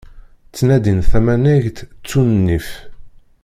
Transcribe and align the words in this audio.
Ttnadin 0.49 0.99
tamanegt, 1.09 1.77
ttun 1.93 2.29
nnif. 2.37 2.67